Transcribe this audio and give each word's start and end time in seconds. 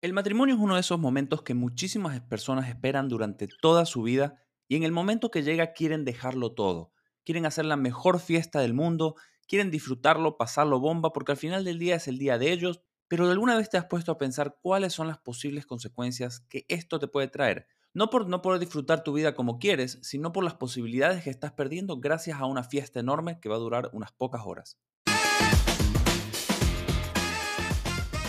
El 0.00 0.12
matrimonio 0.12 0.54
es 0.54 0.60
uno 0.60 0.74
de 0.74 0.80
esos 0.80 1.00
momentos 1.00 1.42
que 1.42 1.54
muchísimas 1.54 2.20
personas 2.20 2.68
esperan 2.68 3.08
durante 3.08 3.48
toda 3.48 3.84
su 3.84 4.02
vida 4.02 4.40
y 4.68 4.76
en 4.76 4.84
el 4.84 4.92
momento 4.92 5.32
que 5.32 5.42
llega 5.42 5.72
quieren 5.72 6.04
dejarlo 6.04 6.52
todo. 6.52 6.92
Quieren 7.24 7.46
hacer 7.46 7.64
la 7.64 7.74
mejor 7.74 8.20
fiesta 8.20 8.60
del 8.60 8.74
mundo, 8.74 9.16
quieren 9.48 9.72
disfrutarlo, 9.72 10.36
pasarlo 10.36 10.78
bomba, 10.78 11.12
porque 11.12 11.32
al 11.32 11.38
final 11.38 11.64
del 11.64 11.80
día 11.80 11.96
es 11.96 12.06
el 12.06 12.16
día 12.16 12.38
de 12.38 12.52
ellos, 12.52 12.80
pero 13.08 13.26
¿de 13.26 13.32
alguna 13.32 13.56
vez 13.56 13.70
te 13.70 13.76
has 13.76 13.86
puesto 13.86 14.12
a 14.12 14.18
pensar 14.18 14.58
cuáles 14.62 14.92
son 14.92 15.08
las 15.08 15.18
posibles 15.18 15.66
consecuencias 15.66 16.46
que 16.48 16.64
esto 16.68 17.00
te 17.00 17.08
puede 17.08 17.26
traer? 17.26 17.66
No 17.92 18.08
por 18.08 18.28
no 18.28 18.40
poder 18.40 18.60
disfrutar 18.60 19.02
tu 19.02 19.12
vida 19.12 19.34
como 19.34 19.58
quieres, 19.58 19.98
sino 20.02 20.30
por 20.30 20.44
las 20.44 20.54
posibilidades 20.54 21.24
que 21.24 21.30
estás 21.30 21.50
perdiendo 21.54 21.98
gracias 21.98 22.38
a 22.38 22.46
una 22.46 22.62
fiesta 22.62 23.00
enorme 23.00 23.40
que 23.40 23.48
va 23.48 23.56
a 23.56 23.58
durar 23.58 23.90
unas 23.92 24.12
pocas 24.12 24.42
horas. 24.44 24.78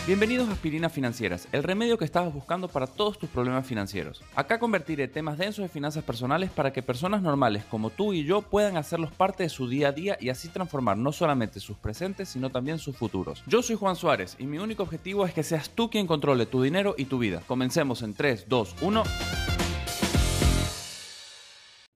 Bienvenidos 0.10 0.50
a 0.50 0.54
Aspirinas 0.54 0.92
Financieras, 0.92 1.48
el 1.52 1.62
remedio 1.62 1.96
que 2.00 2.04
estabas 2.04 2.34
buscando 2.34 2.68
para 2.68 2.88
todos 2.88 3.20
tus 3.20 3.30
problemas 3.30 3.64
financieros. 3.68 4.24
Acá 4.34 4.58
convertiré 4.58 5.08
temas 5.08 5.38
densos 5.38 5.62
de 5.62 5.70
finanzas 5.70 6.04
personales 6.04 6.50
para 6.50 6.74
que 6.74 6.82
personas 6.82 7.22
normales 7.22 7.64
como 7.66 7.92
tú 7.92 8.14
y 8.14 8.24
yo 8.24 8.42
puedan 8.42 8.76
hacerlos 8.76 9.12
parte 9.12 9.44
de 9.44 9.50
su 9.50 9.70
día 9.70 9.90
a 9.90 9.92
día 9.92 10.18
y 10.20 10.30
así 10.30 10.50
transformar 10.50 10.98
no 10.98 11.12
solamente 11.12 11.60
sus 11.60 11.78
presentes, 11.78 12.30
sino 12.30 12.50
también 12.50 12.80
sus 12.80 12.98
futuros. 12.98 13.44
Yo 13.46 13.62
soy 13.62 13.76
Juan 13.76 13.96
Suárez 13.96 14.36
y 14.40 14.48
mi 14.48 14.58
único 14.58 14.82
objetivo 14.82 15.28
es 15.28 15.34
que 15.36 15.44
seas 15.44 15.70
tú 15.70 15.92
quien 15.92 16.08
controle 16.08 16.48
tu 16.48 16.64
dinero 16.64 16.96
y 16.98 17.06
tu 17.06 17.20
vida. 17.20 17.44
Comencemos 17.46 18.02
en 18.02 18.16
3, 18.16 18.46
2, 18.50 18.78
1. 18.82 19.04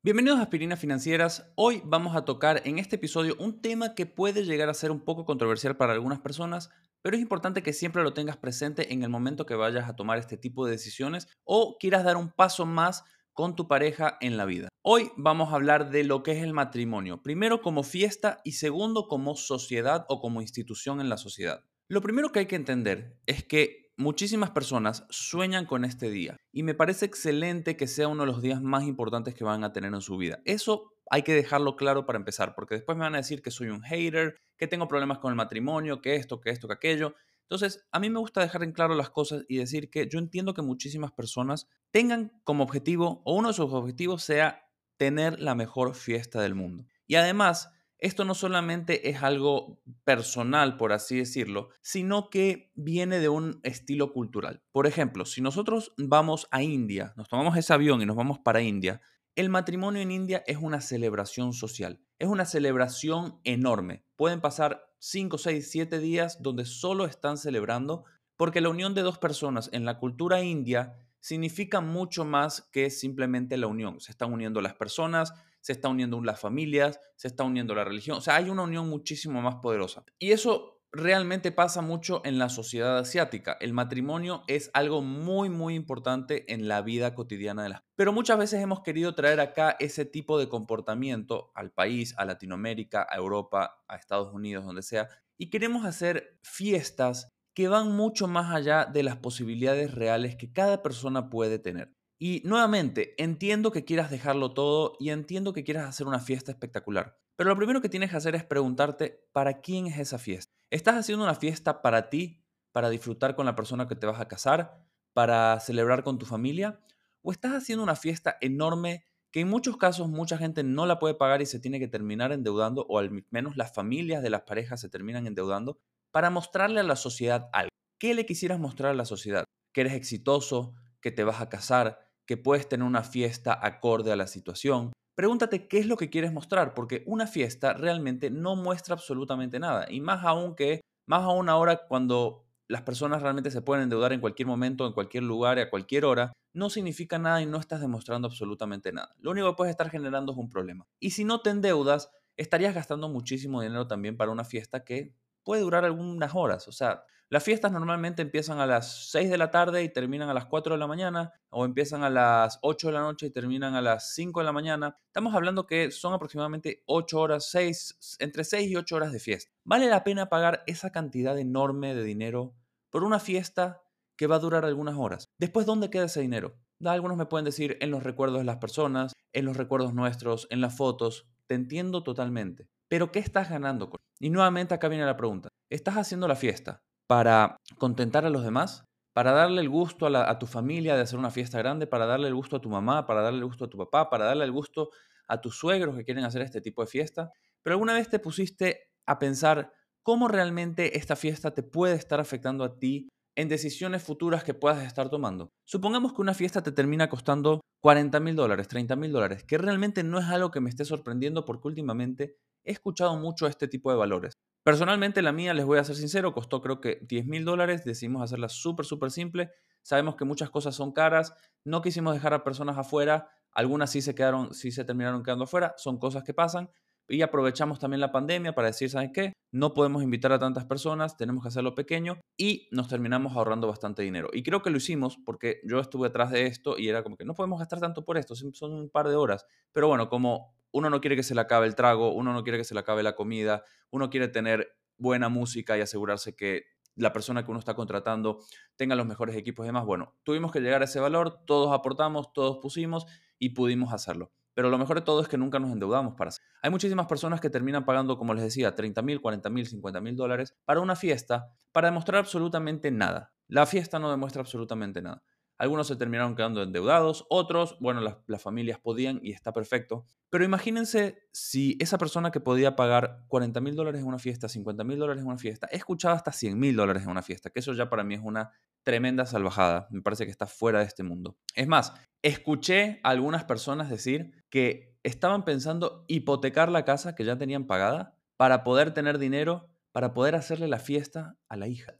Bienvenidos 0.04 0.38
a 0.38 0.43
Aspirinas 0.43 0.80
Financieras. 0.80 1.52
Hoy 1.55 1.82
vamos 1.84 2.16
a 2.16 2.26
tocar 2.26 2.62
en 2.66 2.77
este 2.77 2.98
episodio 2.98 3.35
un 3.40 3.59
tema 3.59 3.95
que 3.95 4.05
puede 4.05 4.45
llegar 4.45 4.70
a 4.70 4.76
ser 4.76 4.91
un 4.91 4.99
poco 4.99 5.26
controversial 5.26 5.77
para 5.77 5.93
algunas 5.93 6.20
personas, 6.20 6.70
pero 7.03 7.17
es 7.17 7.21
importante 7.21 7.62
que 7.62 7.73
siempre 7.73 8.02
lo 8.02 8.13
tengas 8.13 8.38
presente 8.38 8.93
en 8.93 9.03
el 9.03 9.09
momento 9.09 9.45
que 9.45 9.55
vayas 9.55 9.88
a 9.88 9.95
tomar 9.95 10.17
este 10.17 10.38
tipo 10.38 10.66
de 10.66 10.71
decisiones 10.71 11.27
o 11.43 11.77
quieras 11.77 12.03
dar 12.03 12.17
un 12.17 12.31
paso 12.31 12.66
más 12.66 13.03
con 13.34 13.55
tu 13.55 13.67
pareja 13.67 14.18
en 14.21 14.37
la 14.37 14.45
vida. 14.45 14.70
Hoy 14.82 15.12
vamos 15.18 15.51
a 15.51 15.55
hablar 15.55 15.90
de 15.90 16.04
lo 16.04 16.23
que 16.23 16.32
es 16.32 16.43
el 16.43 16.54
matrimonio, 16.54 17.21
primero 17.21 17.62
como 17.62 17.84
fiesta 17.84 18.40
y 18.43 18.54
segundo 18.54 19.07
como 19.07 19.35
sociedad 19.35 20.05
o 20.07 20.21
como 20.21 20.41
institución 20.41 21.01
en 21.01 21.10
la 21.10 21.18
sociedad. 21.18 21.65
Lo 21.90 22.01
primero 22.01 22.32
que 22.32 22.40
hay 22.40 22.45
que 22.45 22.55
entender 22.55 23.20
es 23.26 23.43
que 23.43 23.91
muchísimas 23.98 24.51
personas 24.51 25.05
sueñan 25.10 25.65
con 25.65 25.84
este 25.84 26.10
día 26.10 26.38
y 26.51 26.63
me 26.63 26.73
parece 26.73 27.05
excelente 27.05 27.76
que 27.76 27.88
sea 27.88 28.07
uno 28.07 28.23
de 28.23 28.27
los 28.27 28.41
días 28.41 28.62
más 28.62 28.84
importantes 28.84 29.35
que 29.35 29.43
van 29.43 29.63
a 29.63 29.73
tener 29.73 29.93
en 29.93 30.01
su 30.01 30.17
vida. 30.17 30.40
Eso 30.45 30.93
hay 31.09 31.23
que 31.23 31.34
dejarlo 31.34 31.76
claro 31.76 32.05
para 32.05 32.18
empezar, 32.18 32.55
porque 32.55 32.76
después 32.76 32.98
me 32.98 33.04
van 33.04 33.15
a 33.15 33.20
decir 33.20 33.41
que 33.41 33.51
soy 33.51 33.70
un 33.70 33.84
hater, 33.84 34.35
que 34.57 34.68
tengo 34.68 34.87
problemas 34.87 35.20
con 35.20 35.32
el 35.32 35.35
matrimonio, 35.35 36.01
que 36.01 36.15
esto, 36.15 36.40
que 36.40 36.49
esto, 36.49 36.68
que 36.68 36.73
aquello. 36.73 37.15
Entonces, 37.43 37.85
a 37.91 37.99
mí 37.99 38.10
me 38.10 38.20
gusta 38.20 38.41
dejar 38.41 38.63
en 38.63 38.71
claro 38.71 38.95
las 38.95 39.10
cosas 39.10 39.43
y 39.48 39.57
decir 39.57 39.90
que 39.90 40.07
yo 40.07 40.20
entiendo 40.20 40.54
que 40.54 40.62
muchísimas 40.62 41.12
personas 41.12 41.68
tengan 41.91 42.32
como 42.43 42.63
objetivo, 42.63 43.21
o 43.26 43.35
uno 43.35 43.49
de 43.49 43.54
sus 43.54 43.71
objetivos 43.71 44.23
sea 44.23 44.68
tener 44.98 45.40
la 45.40 45.55
mejor 45.55 45.95
fiesta 45.95 46.41
del 46.41 46.55
mundo. 46.55 46.85
Y 47.07 47.15
además, 47.15 47.70
esto 48.04 48.26
no 48.26 48.35
solamente 48.35 49.10
es 49.10 49.23
algo 49.23 49.82
personal, 50.04 50.76
por 50.76 50.91
así 50.91 51.15
decirlo, 51.15 51.70
sino 51.82 52.29
que 52.29 52.71
viene 52.76 53.20
de 53.20 53.29
un 53.29 53.62
estilo 53.63 54.12
cultural. 54.12 54.62
Por 54.73 54.88
ejemplo, 54.88 55.26
si 55.26 55.41
nosotros 55.41 55.93
vamos 55.98 56.48
a 56.51 56.63
India, 56.63 57.13
nos 57.15 57.29
tomamos 57.29 57.55
ese 57.55 57.73
avión 57.73 58.01
y 58.01 58.05
nos 58.05 58.17
vamos 58.17 58.40
para 58.40 58.62
India, 58.62 58.99
el 59.35 59.49
matrimonio 59.49 60.01
en 60.01 60.12
India 60.12 60.43
es 60.45 60.57
una 60.57 60.79
celebración 60.79 61.53
social, 61.53 61.99
es 62.20 62.27
una 62.27 62.45
celebración 62.45 63.39
enorme. 63.43 64.06
Pueden 64.16 64.41
pasar 64.41 64.85
5, 65.00 65.38
6, 65.38 65.72
7 65.72 66.00
días 66.00 66.41
donde 66.41 66.66
solo 66.66 67.06
están 67.06 67.38
celebrando 67.38 68.06
porque 68.38 68.61
la 68.61 68.69
unión 68.69 68.94
de 68.94 69.01
dos 69.01 69.17
personas 69.17 69.69
en 69.73 69.85
la 69.85 69.97
cultura 69.97 70.41
india 70.41 70.94
significa 71.19 71.81
mucho 71.81 72.25
más 72.25 72.61
que 72.72 72.89
simplemente 72.89 73.57
la 73.57 73.67
unión. 73.67 74.00
Se 74.01 74.11
están 74.11 74.34
uniendo 74.34 74.61
las 74.61 74.75
personas, 74.75 75.34
se 75.61 75.72
está 75.72 75.88
uniendo 75.88 76.22
las 76.22 76.39
familias, 76.39 77.00
se 77.16 77.29
está 77.29 77.44
uniendo 77.44 77.73
la 77.73 77.85
religión. 77.85 78.17
O 78.17 78.22
sea, 78.22 78.35
hay 78.35 78.49
una 78.49 78.63
unión 78.63 78.89
muchísimo 78.89 79.41
más 79.41 79.55
poderosa. 79.55 80.03
Y 80.19 80.31
eso 80.31 80.82
realmente 80.93 81.51
pasa 81.51 81.81
mucho 81.81 82.21
en 82.23 82.37
la 82.37 82.49
sociedad 82.49 82.99
asiática. 82.99 83.57
El 83.59 83.73
matrimonio 83.73 84.43
es 84.47 84.69
algo 84.73 85.01
muy, 85.01 85.49
muy 85.49 85.73
importante 85.73 86.53
en 86.53 86.67
la 86.67 86.81
vida 86.83 87.15
cotidiana 87.15 87.63
de 87.63 87.69
las 87.69 87.81
Pero 87.95 88.13
muchas 88.13 88.37
veces 88.37 88.61
hemos 88.61 88.81
querido 88.81 89.15
traer 89.15 89.39
acá 89.39 89.75
ese 89.79 90.05
tipo 90.05 90.37
de 90.37 90.47
comportamiento 90.47 91.51
al 91.55 91.71
país, 91.71 92.13
a 92.17 92.25
Latinoamérica, 92.25 93.07
a 93.09 93.17
Europa, 93.17 93.83
a 93.87 93.95
Estados 93.95 94.33
Unidos, 94.33 94.65
donde 94.65 94.83
sea, 94.83 95.09
y 95.37 95.49
queremos 95.49 95.83
hacer 95.83 96.39
fiestas 96.43 97.33
que 97.55 97.67
van 97.67 97.91
mucho 97.91 98.27
más 98.27 98.53
allá 98.53 98.85
de 98.85 99.03
las 99.03 99.17
posibilidades 99.17 99.93
reales 99.93 100.35
que 100.35 100.53
cada 100.53 100.83
persona 100.83 101.29
puede 101.29 101.59
tener. 101.59 101.95
Y 102.19 102.41
nuevamente, 102.45 103.15
entiendo 103.21 103.71
que 103.71 103.83
quieras 103.83 104.11
dejarlo 104.11 104.53
todo 104.53 104.95
y 104.99 105.09
entiendo 105.09 105.53
que 105.53 105.63
quieras 105.63 105.89
hacer 105.89 106.07
una 106.07 106.19
fiesta 106.19 106.51
espectacular. 106.51 107.17
Pero 107.35 107.49
lo 107.49 107.55
primero 107.55 107.81
que 107.81 107.89
tienes 107.89 108.11
que 108.11 108.17
hacer 108.17 108.35
es 108.35 108.44
preguntarte, 108.44 109.27
¿para 109.31 109.61
quién 109.61 109.88
es 109.88 109.97
esa 109.97 110.19
fiesta? 110.19 110.53
¿Estás 110.69 110.95
haciendo 110.95 111.23
una 111.23 111.35
fiesta 111.35 111.81
para 111.81 112.09
ti, 112.09 112.44
para 112.71 112.89
disfrutar 112.89 113.35
con 113.35 113.45
la 113.45 113.55
persona 113.55 113.88
que 113.88 113.95
te 113.95 114.05
vas 114.05 114.19
a 114.19 114.27
casar, 114.27 114.85
para 115.13 115.59
celebrar 115.59 116.03
con 116.03 116.19
tu 116.19 116.25
familia? 116.25 116.79
¿O 117.22 117.31
estás 117.31 117.53
haciendo 117.53 117.83
una 117.83 117.95
fiesta 117.95 118.38
enorme 118.41 119.05
que 119.31 119.39
en 119.39 119.49
muchos 119.49 119.77
casos 119.77 120.09
mucha 120.09 120.38
gente 120.38 120.63
no 120.63 120.85
la 120.85 120.99
puede 120.99 121.16
pagar 121.16 121.41
y 121.41 121.47
se 121.47 121.59
tiene 121.59 121.79
que 121.79 121.88
terminar 121.88 122.31
endeudando, 122.31 122.85
o 122.88 122.99
al 122.99 123.25
menos 123.31 123.57
las 123.57 123.73
familias 123.73 124.22
de 124.22 124.29
las 124.29 124.43
parejas 124.43 124.79
se 124.79 124.89
terminan 124.89 125.25
endeudando, 125.25 125.79
para 126.11 126.29
mostrarle 126.29 126.81
a 126.81 126.83
la 126.83 126.95
sociedad 126.95 127.49
algo? 127.51 127.69
¿Qué 127.99 128.13
le 128.13 128.27
quisieras 128.27 128.59
mostrar 128.59 128.91
a 128.91 128.95
la 128.95 129.05
sociedad? 129.05 129.45
Que 129.73 129.81
eres 129.81 129.93
exitoso, 129.93 130.75
que 131.01 131.11
te 131.11 131.23
vas 131.23 131.41
a 131.41 131.49
casar, 131.49 131.99
que 132.27 132.38
puedes 132.38 132.69
tener 132.69 132.85
una 132.85 133.03
fiesta 133.03 133.57
acorde 133.59 134.11
a 134.11 134.16
la 134.16 134.27
situación. 134.27 134.93
Pregúntate 135.16 135.68
qué 135.68 135.79
es 135.79 135.85
lo 135.85 135.97
que 135.97 136.09
quieres 136.09 136.34
mostrar, 136.34 136.74
porque 136.74 137.03
una 137.06 137.28
fiesta 137.28 137.74
realmente 137.74 138.31
no 138.31 138.56
muestra 138.56 138.96
absolutamente 138.96 139.59
nada. 139.59 139.85
Y 139.90 140.01
más 140.01 140.24
aún 140.24 140.56
que, 140.56 140.81
más 141.07 141.22
aún 141.22 141.50
ahora 141.50 141.85
cuando 141.88 142.46
las 142.68 142.81
personas 142.81 143.22
realmente 143.22 143.52
se 143.52 143.62
pueden 143.62 143.84
endeudar 143.84 144.13
en 144.13 144.22
cualquier 144.22 144.47
momento, 144.47 144.88
en 144.88 144.94
cualquier 144.94 145.23
lugar 145.23 145.59
a 145.59 145.69
cualquier 145.69 146.06
hora, 146.06 146.34
no 146.53 146.69
significa 146.69 147.19
nada 147.19 147.41
y 147.41 147.46
no 147.46 147.59
estás 147.59 147.81
demostrando 147.81 148.28
absolutamente 148.28 148.91
nada. 148.91 149.13
Lo 149.19 149.31
único 149.31 149.50
que 149.50 149.57
puedes 149.57 149.72
estar 149.72 149.90
generando 149.90 150.31
es 150.31 150.38
un 150.38 150.50
problema. 150.50 150.85
Y 151.00 151.12
si 151.12 151.23
no 151.25 151.41
te 151.41 151.52
endeudas, 151.52 152.09
estarías 152.38 152.73
gastando 152.73 153.09
muchísimo 153.09 153.62
dinero 153.62 153.88
también 153.88 154.18
para 154.18 154.31
una 154.31 154.44
fiesta 154.44 154.84
que 154.84 155.16
puede 155.44 155.62
durar 155.62 155.85
algunas 155.85 156.34
horas. 156.34 156.68
O 156.68 156.72
sea, 156.72 157.03
las 157.33 157.44
fiestas 157.44 157.71
normalmente 157.71 158.21
empiezan 158.21 158.59
a 158.59 158.67
las 158.67 159.09
6 159.09 159.27
de 159.27 159.39
la 159.39 159.49
tarde 159.49 159.81
y 159.81 159.89
terminan 159.89 160.29
a 160.29 160.35
las 160.35 160.45
4 160.45 160.75
de 160.75 160.77
la 160.79 160.85
mañana, 160.85 161.33
o 161.49 161.66
empiezan 161.66 162.03
a 162.03 162.11
las 162.11 162.59
8 162.61 162.89
de 162.89 162.94
la 162.94 162.99
noche 162.99 163.25
y 163.25 163.31
terminan 163.31 163.73
a 163.73 163.81
las 163.81 164.13
5 164.13 164.41
de 164.41 164.45
la 164.45 164.51
mañana. 164.51 164.99
Estamos 165.07 165.33
hablando 165.33 165.66
que 165.66 165.89
son 165.89 166.13
aproximadamente 166.13 166.83
8 166.85 167.19
horas, 167.19 167.49
6, 167.49 168.17
entre 168.19 168.43
6 168.43 168.69
y 168.69 168.75
8 168.75 168.95
horas 168.95 169.11
de 169.11 169.19
fiesta. 169.19 169.51
¿Vale 169.63 169.88
la 169.88 170.03
pena 170.03 170.29
pagar 170.29 170.63
esa 170.67 170.91
cantidad 170.91 171.35
enorme 171.39 171.95
de 171.95 172.03
dinero 172.03 172.53
por 172.91 173.03
una 173.03 173.19
fiesta 173.19 173.81
que 174.16 174.27
va 174.27 174.35
a 174.35 174.39
durar 174.39 174.63
algunas 174.63 174.95
horas? 174.95 175.25
Después, 175.39 175.66
¿dónde 175.66 175.89
queda 175.89 176.05
ese 176.05 176.22
dinero? 176.22 176.59
Algunos 176.85 177.17
me 177.17 177.25
pueden 177.25 177.45
decir 177.45 177.79
en 177.81 177.89
los 177.89 178.03
recuerdos 178.03 178.38
de 178.41 178.45
las 178.45 178.57
personas, 178.57 179.11
en 179.31 179.45
los 179.45 179.57
recuerdos 179.57 179.95
nuestros, 179.95 180.45
en 180.51 180.61
las 180.61 180.77
fotos. 180.77 181.27
Te 181.47 181.55
entiendo 181.55 182.03
totalmente. 182.03 182.67
Pero 182.89 183.11
¿qué 183.11 183.17
estás 183.17 183.49
ganando? 183.49 183.89
Y 184.19 184.29
nuevamente 184.29 184.75
acá 184.75 184.88
viene 184.88 185.07
la 185.07 185.17
pregunta. 185.17 185.49
¿Estás 185.72 185.97
haciendo 185.97 186.27
la 186.27 186.35
fiesta 186.35 186.83
para 187.08 187.58
contentar 187.78 188.25
a 188.25 188.30
los 188.30 188.44
demás? 188.44 188.86
¿Para 189.14 189.31
darle 189.31 189.62
el 189.62 189.69
gusto 189.69 190.08
a, 190.08 190.40
tu 190.40 190.47
familia 190.47 190.96
de 190.96 191.02
hacer 191.02 191.19
una 191.19 191.30
fiesta 191.30 191.59
grande? 191.59 191.86
¿Para 191.86 192.08
darle 192.08 192.28
el 192.28 192.36
gusto 192.36 192.56
a 192.56 192.62
tu 192.62 192.69
mamá? 192.69 193.06
¿Para 193.06 193.22
darle 193.22 193.40
el 193.40 193.46
gusto 193.46 193.66
a 193.66 193.69
tu 193.69 193.78
papá? 193.78 194.09
¿Para 194.09 194.25
darle 194.25 194.46
el 194.46 194.52
gusto 194.52 194.90
a 195.28 195.40
tus 195.40 195.56
suegros 195.56 195.96
que 195.96 196.03
quieren 196.03 196.25
hacer 196.25 196.41
este 196.41 196.62
tipo 196.62 196.81
de 196.81 196.88
fiesta? 196.88 197.31
Pero 197.62 197.75
alguna 197.75 197.94
vez 197.94 198.09
te 198.09 198.18
pusiste 198.18 198.90
a 199.06 199.19
pensar 199.19 199.72
cómo 200.02 200.28
realmente 200.28 200.97
esta 200.97 201.16
fiesta 201.16 201.53
te 201.53 201.62
puede 201.62 201.96
estar 201.96 202.19
afectando 202.19 202.64
a 202.64 202.80
ti 202.80 203.09
en 203.35 203.50
decisiones 203.50 204.03
futuras 204.03 204.44
que 204.44 204.53
puedas 204.53 204.84
estar 204.84 205.09
tomando. 205.09 205.52
Supongamos 205.66 206.14
que 206.14 206.22
una 206.22 206.34
fiesta 206.34 206.61
te 206.64 206.72
termina 206.72 207.09
costando 207.09 207.61
40 207.82 208.20
mil 208.20 208.35
dólares, 208.35 208.67
30 208.67 208.96
mil 208.96 209.11
dólares, 209.11 209.44
que 209.44 209.58
realmente 209.58 210.03
no 210.03 210.20
es 210.20 210.26
algo 210.26 210.52
que 210.52 210.61
me 210.61 210.70
esté 210.70 210.85
sorprendiendo 210.85 211.46
porque 211.46 211.67
últimamente 211.67 212.38
he 212.64 212.72
escuchado 212.72 213.16
mucho 213.17 213.47
este 213.47 213.67
tipo 213.67 213.91
de 213.91 213.97
valores. 213.97 214.34
Personalmente 214.63 215.21
la 215.21 215.33
mía, 215.33 215.53
les 215.53 215.65
voy 215.65 215.77
a 215.77 215.83
ser 215.83 215.97
sincero, 215.97 216.33
costó 216.33 216.61
creo 216.61 216.79
que 216.79 216.99
10 217.01 217.25
mil 217.25 217.43
dólares, 217.43 217.83
decidimos 217.83 218.23
hacerla 218.23 218.47
súper, 218.47 218.85
súper 218.85 219.11
simple. 219.11 219.51
Sabemos 219.81 220.15
que 220.15 220.23
muchas 220.23 220.49
cosas 220.49 220.73
son 220.73 220.93
caras, 220.93 221.33
no 221.65 221.81
quisimos 221.81 222.13
dejar 222.13 222.33
a 222.33 222.45
personas 222.45 222.77
afuera, 222.77 223.29
algunas 223.51 223.91
sí 223.91 224.01
se 224.01 224.15
quedaron, 224.15 224.53
sí 224.53 224.71
se 224.71 224.85
terminaron 224.85 225.21
quedando 225.21 225.43
afuera, 225.43 225.73
son 225.77 225.99
cosas 225.99 226.23
que 226.23 226.33
pasan. 226.33 226.69
Y 227.09 227.21
aprovechamos 227.21 227.79
también 227.79 227.99
la 227.99 228.13
pandemia 228.13 228.55
para 228.55 228.67
decir, 228.67 228.89
¿saben 228.89 229.11
qué? 229.11 229.33
No 229.51 229.73
podemos 229.73 230.01
invitar 230.01 230.31
a 230.31 230.39
tantas 230.39 230.63
personas, 230.63 231.17
tenemos 231.17 231.43
que 231.43 231.49
hacerlo 231.49 231.75
pequeño 231.75 232.21
y 232.37 232.69
nos 232.71 232.87
terminamos 232.87 233.35
ahorrando 233.35 233.67
bastante 233.67 234.01
dinero. 234.01 234.29
Y 234.31 234.43
creo 234.43 234.61
que 234.61 234.69
lo 234.69 234.77
hicimos 234.77 235.17
porque 235.25 235.59
yo 235.65 235.81
estuve 235.81 236.07
atrás 236.07 236.31
de 236.31 236.45
esto 236.45 236.77
y 236.79 236.87
era 236.87 237.03
como 237.03 237.17
que 237.17 237.25
no 237.25 237.33
podemos 237.33 237.59
gastar 237.59 237.81
tanto 237.81 238.05
por 238.05 238.17
esto, 238.17 238.33
son 238.35 238.71
un 238.71 238.89
par 238.89 239.09
de 239.09 239.15
horas. 239.17 239.45
Pero 239.73 239.89
bueno, 239.89 240.07
como 240.07 240.53
uno 240.73 240.90
no 240.90 240.99
quiere 240.99 241.16
que 241.16 241.23
se 241.23 241.35
le 241.35 241.41
acabe 241.41 241.67
el 241.67 241.75
trago, 241.75 242.14
uno 242.14 242.34
no 242.34 242.43
quiere 242.43 242.58
que 242.58 242.66
se 242.66 242.73
le 242.73 242.81
acabe 242.81 243.03
la 243.03 243.16
comida, 243.16 243.64
uno 243.91 244.09
quiere 244.09 244.28
tener 244.28 244.75
buena 244.97 245.29
música 245.29 245.78
y 245.78 245.81
asegurarse 245.81 246.35
que 246.35 246.66
la 246.96 247.14
persona 247.14 247.43
que 247.43 247.52
uno 247.52 247.59
está 247.59 247.75
contratando 247.75 248.40
tenga 248.75 248.96
los 248.96 249.05
mejores 249.05 249.35
equipos 249.35 249.66
y 249.66 249.67
demás. 249.67 249.85
Bueno, 249.85 250.16
tuvimos 250.23 250.52
que 250.52 250.59
llegar 250.59 250.81
a 250.81 250.85
ese 250.85 250.99
valor, 250.99 251.46
todos 251.46 251.73
aportamos, 251.73 252.34
todos 252.34 252.58
pusimos 252.58 253.05
y 253.40 253.49
pudimos 253.49 253.93
hacerlo. 253.93 254.31
Pero 254.55 254.70
lo 254.70 254.78
mejor 254.78 254.97
de 254.97 255.02
todo 255.02 255.22
es 255.22 255.28
que 255.28 255.37
nunca 255.37 255.59
nos 255.59 255.72
endeudamos 255.72 256.14
para 256.16 256.30
hacerlo. 256.30 256.50
Hay 256.62 256.70
muchísimas 256.70 257.08
personas 257.08 257.42
que 257.42 257.50
terminan 257.50 257.86
pagando, 257.86 258.18
como 258.18 258.34
les 258.34 258.44
decía, 258.44 258.75
30 258.75 259.02
mil, 259.02 259.22
40 259.22 259.50
mil, 259.50 259.66
50 259.66 260.02
mil 260.02 260.16
dólares 260.16 260.56
para 260.66 260.80
una 260.80 260.96
fiesta 260.96 261.48
para 261.72 261.88
demostrar 261.88 262.20
absolutamente 262.20 262.92
nada. 262.92 263.34
La 263.48 263.66
fiesta 263.66 263.98
no 263.98 264.12
demuestra 264.12 264.42
absolutamente 264.42 265.02
nada. 265.02 265.24
Algunos 265.58 265.88
se 265.88 265.96
terminaron 265.96 266.36
quedando 266.36 266.64
endeudados, 266.64 267.26
otros, 267.30 267.78
bueno, 267.80 268.02
las, 268.02 268.42
familias 268.42 268.80
podían 268.80 269.20
y 269.24 269.32
está 269.32 269.54
perfecto. 269.54 270.06
Pero 270.30 270.44
imagínense 270.44 271.28
si 271.32 271.78
esa 271.80 271.98
persona 271.98 272.32
que 272.32 272.40
podía 272.40 272.76
pagar 272.76 273.24
40 273.28 273.62
mil 273.62 273.76
dólares 273.76 274.02
en 274.02 274.08
una 274.08 274.20
fiesta, 274.20 274.50
50 274.50 274.84
mil 274.84 274.98
dólares 274.98 275.22
en 275.22 275.28
una 275.28 275.38
fiesta, 275.38 275.68
escuchaba 275.68 276.16
hasta 276.16 276.32
100 276.32 276.60
mil 276.60 276.76
dólares 276.76 277.04
en 277.04 277.10
una 277.10 277.22
fiesta, 277.22 277.50
que 277.50 277.60
eso 277.60 277.74
ya 277.74 277.90
para 277.90 278.04
mí 278.04 278.16
es 278.16 278.22
una 278.24 278.52
tremenda 278.84 279.26
salvajada. 279.26 279.88
Me 279.92 280.02
parece 280.02 280.26
que 280.26 280.32
está 280.32 280.48
fuera 280.48 280.80
de 280.80 280.86
este 280.86 281.04
mundo. 281.04 281.38
Es 281.56 281.68
más, 281.68 281.94
escuché 282.22 283.00
a 283.04 283.10
algunas 283.10 283.44
personas 283.44 283.90
decir 283.90 284.44
que 284.50 284.98
estaban 285.04 285.46
pensando 285.46 286.04
hipotecar 286.08 286.72
la 286.72 286.86
casa 286.86 287.16
que 287.16 287.26
ya 287.26 287.38
tenían 287.38 287.68
pagada 287.68 288.18
para 288.38 288.64
poder 288.64 288.94
tener 288.94 289.20
dinero, 289.20 289.70
para 289.92 290.14
poder 290.14 290.36
hacerle 290.36 290.68
la 290.68 290.80
fiesta 290.80 291.38
a 291.48 291.58
la 291.58 291.68
hija. 291.68 291.94